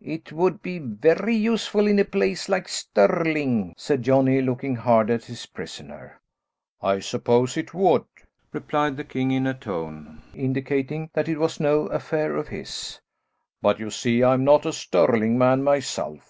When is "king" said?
9.04-9.30